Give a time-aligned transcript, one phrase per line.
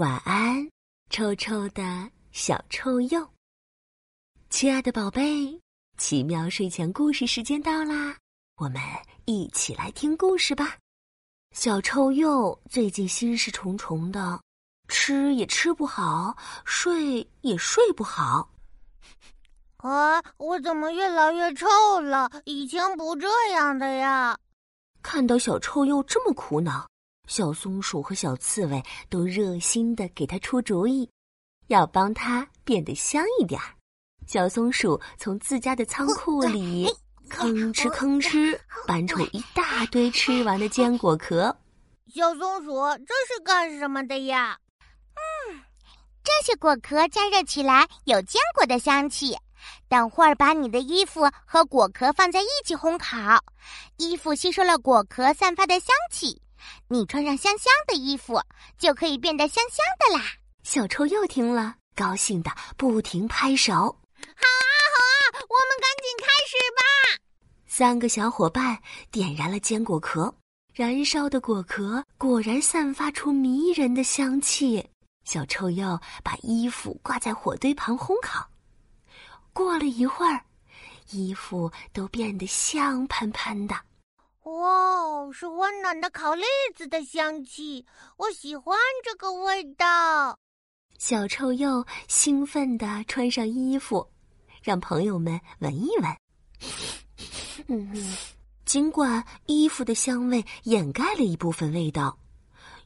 [0.00, 0.66] 晚安，
[1.10, 3.28] 臭臭的小臭鼬。
[4.48, 5.60] 亲爱的宝贝，
[5.98, 8.16] 奇妙睡前故事时间到啦，
[8.56, 8.80] 我们
[9.26, 10.78] 一起来听故事吧。
[11.54, 14.40] 小臭鼬最近心事重重的，
[14.88, 18.50] 吃也吃不好，睡也睡不好。
[19.76, 21.66] 啊，我怎么越来越臭
[22.00, 22.30] 了？
[22.46, 24.34] 以前不这样的呀！
[25.02, 26.88] 看到小臭鼬这么苦恼。
[27.30, 31.08] 小松鼠和小刺猬都热心的给他出主意，
[31.68, 33.68] 要帮他变得香一点儿。
[34.26, 36.88] 小松鼠从自家的仓库里
[37.30, 41.56] 吭哧吭哧搬出一大堆吃完的坚果壳。
[42.12, 42.74] 小松鼠，
[43.06, 44.58] 这是干什么的呀？
[45.14, 45.60] 嗯，
[46.24, 49.36] 这些果壳加热起来有坚果的香气。
[49.88, 53.40] 等会儿把你的衣服和果壳放在一起烘烤，
[53.98, 56.42] 衣服吸收了果壳散发的香气。
[56.88, 58.40] 你穿上香香的衣服，
[58.78, 60.24] 就可以变得香香的啦！
[60.62, 63.72] 小臭鼬听了，高兴的不停拍手。
[63.72, 67.22] 好啊，好啊，我们赶紧开始吧！
[67.66, 68.78] 三个小伙伴
[69.10, 70.34] 点燃了坚果壳，
[70.74, 74.86] 燃烧的果壳果然散发出迷人的香气。
[75.24, 78.46] 小臭鼬把衣服挂在火堆旁烘烤，
[79.52, 80.44] 过了一会儿，
[81.10, 83.76] 衣服都变得香喷喷的。
[84.44, 87.84] 哇，是温暖的烤栗子的香气，
[88.16, 90.38] 我喜欢这个味道。
[90.98, 94.06] 小臭鼬兴奋地穿上衣服，
[94.62, 96.16] 让朋友们闻一闻。
[97.68, 98.16] 嗯，
[98.64, 102.18] 尽管衣服的香味掩盖了一部分味道，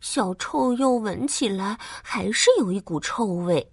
[0.00, 3.72] 小臭鼬闻起来还是有一股臭味。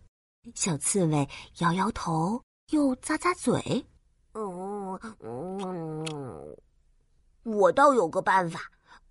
[0.54, 1.28] 小刺猬
[1.60, 3.86] 摇摇头，又咂咂嘴。
[4.34, 6.56] 嗯嗯。
[7.44, 8.60] 我倒有个办法，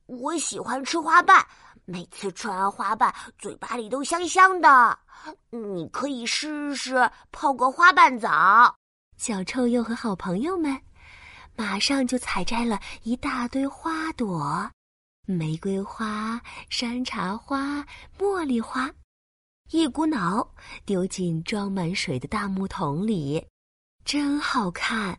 [0.06, 1.44] 我喜欢吃花瓣，
[1.84, 4.98] 每次吃完花瓣，嘴巴里都香香的。
[5.50, 8.74] 你可以试试泡个花瓣澡。
[9.16, 10.80] 小臭鼬和好朋友们
[11.54, 14.70] 马上就采摘了一大堆花朵：
[15.26, 16.40] 玫瑰花、
[16.70, 17.84] 山茶花、
[18.18, 18.90] 茉莉花，
[19.70, 20.54] 一股脑
[20.86, 23.46] 丢进装满水的大木桶里，
[24.04, 25.18] 真好看。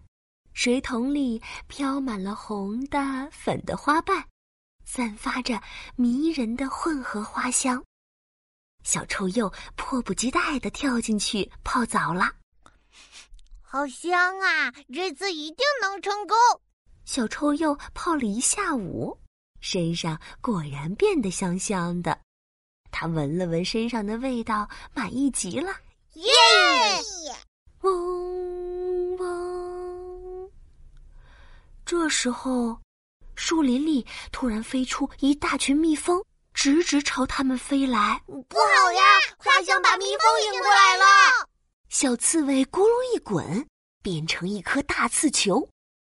[0.54, 4.24] 水桶里飘满了红的、粉的花瓣，
[4.86, 5.62] 散发着
[5.96, 7.84] 迷人的混合花香。
[8.84, 12.32] 小臭鼬迫不及待地跳进去泡澡了，
[13.62, 14.72] 好香啊！
[14.94, 16.36] 这次一定能成功。
[17.06, 19.18] 小臭鼬泡了一下午，
[19.60, 22.20] 身上果然变得香香的。
[22.92, 25.72] 他闻了闻身上的味道，满意极了。
[26.16, 26.32] 耶！
[26.98, 27.36] 嗡
[31.92, 32.80] 这时候，
[33.36, 38.24] 树林里突然飞出一大群蜜蜂，直直朝他们飞来。
[38.28, 39.04] 不好呀！
[39.38, 41.04] 花香把蜜蜂引过来了。
[41.90, 43.68] 小刺猬咕噜一滚，
[44.02, 45.68] 变成一颗大刺球。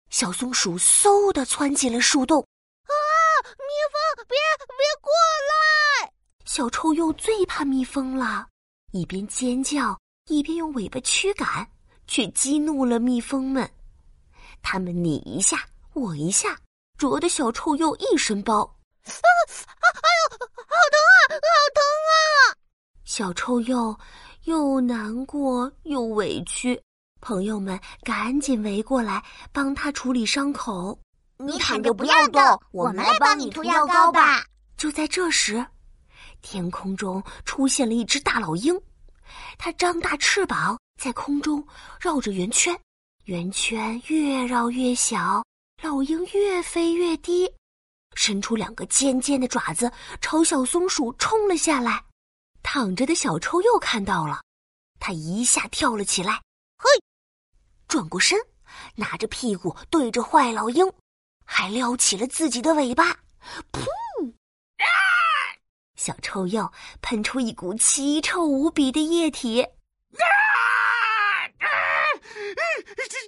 [0.08, 2.40] 小松鼠嗖的窜进了树洞。
[2.40, 2.90] 啊！
[3.44, 4.34] 蜜蜂，别
[4.66, 5.12] 别过
[6.00, 6.10] 来！
[6.46, 8.46] 小臭鼬最怕蜜蜂了，
[8.92, 11.70] 一边尖叫，一边用尾巴驱赶，
[12.06, 13.70] 却激怒了蜜蜂们。
[14.68, 16.58] 他们你一下我一下，
[16.98, 18.62] 啄得小臭鼬一身包。
[18.62, 19.06] 啊！
[19.06, 21.22] 哎呦，好疼啊！
[21.30, 21.38] 好
[21.72, 22.58] 疼啊！
[23.04, 23.96] 小臭鼬
[24.42, 26.82] 又难过又委屈，
[27.20, 29.22] 朋友们赶紧围过来
[29.52, 30.98] 帮他处理伤口。
[31.38, 34.44] 你躺着不要动，我们来帮你涂药膏吧。
[34.76, 35.64] 就在这时，
[36.42, 38.76] 天空中出现了一只大老鹰，
[39.58, 41.64] 它张大翅膀在空中
[42.00, 42.76] 绕着圆圈。
[43.26, 45.44] 圆圈越绕越小，
[45.82, 47.52] 老鹰越飞越低，
[48.14, 52.04] 伸出两个尖尖的爪子朝小松鼠冲了下来。
[52.62, 54.40] 躺着的小臭鼬看到了，
[55.00, 56.40] 他一下跳了起来，
[56.78, 56.88] 嘿，
[57.88, 58.38] 转过身，
[58.94, 60.88] 拿着屁股对着坏老鹰，
[61.44, 63.12] 还撩起了自己的尾巴，
[63.72, 63.82] 噗！
[64.78, 64.86] 啊
[65.96, 66.72] 小臭鼬
[67.02, 69.62] 喷出一股奇臭无比的液体。
[69.62, 70.22] 啊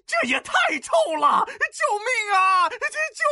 [0.08, 0.90] 这也太臭
[1.20, 1.44] 了！
[1.46, 2.66] 救命啊！
[2.70, 2.76] 这
[3.14, 3.22] 救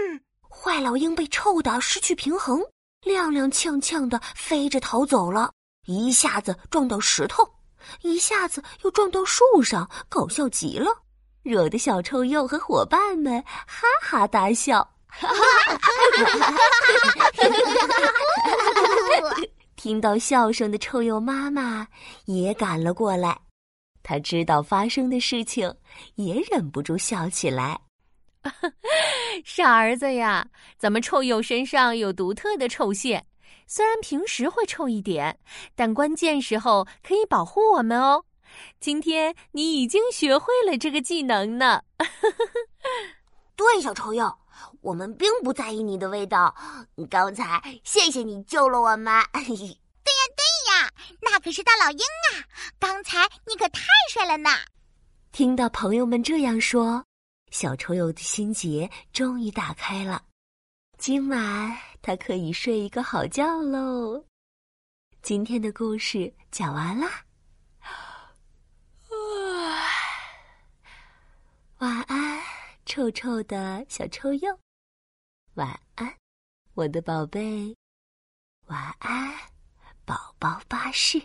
[0.00, 0.20] 命！
[0.48, 2.60] 坏老鹰被臭的失去平衡，
[3.02, 5.52] 踉踉跄跄的飞着逃走了，
[5.86, 7.44] 一下子撞到石头，
[8.02, 10.86] 一下子又撞到树上，搞笑极了，
[11.42, 14.88] 惹得小臭鼬和伙伴们哈哈大笑。
[15.08, 17.30] 哈哈哈哈哈
[19.20, 19.36] 哈
[19.74, 21.88] 听到笑声的臭鼬妈妈
[22.26, 23.40] 也赶了过来。
[24.02, 25.74] 他知道发生的事情，
[26.16, 27.80] 也忍不住笑起来。
[29.44, 30.48] 傻儿子呀，
[30.78, 33.26] 咱们臭鼬身上有独特的臭腺，
[33.66, 35.38] 虽然平时会臭一点，
[35.74, 38.24] 但关键时候可以保护我们哦。
[38.80, 41.82] 今天你已经学会了这个技能呢。
[43.54, 44.34] 对，小臭鼬，
[44.80, 46.54] 我们并不在意你的味道。
[47.10, 49.12] 刚才谢谢你救了我们。
[51.48, 52.44] 对呀，对呀，那可是大老鹰啊！
[52.78, 53.80] 刚才你可太
[54.12, 54.50] 帅了呢。
[55.32, 57.04] 听到朋友们这样说，
[57.50, 60.22] 小臭鼬的心结终于打开了。
[60.98, 64.24] 今晚他可以睡一个好觉喽。
[65.22, 67.24] 今天的故事讲完啦。
[71.78, 72.42] 晚安，
[72.84, 74.58] 臭臭的小臭鼬。
[75.54, 76.14] 晚安，
[76.74, 77.74] 我的宝贝。
[78.66, 79.32] 晚安，
[80.04, 81.22] 宝宝巴士。